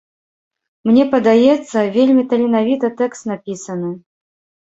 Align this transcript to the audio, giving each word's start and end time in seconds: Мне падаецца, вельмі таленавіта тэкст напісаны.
Мне 0.89 1.03
падаецца, 1.13 1.77
вельмі 1.97 2.23
таленавіта 2.31 2.87
тэкст 3.01 3.23
напісаны. 3.33 3.93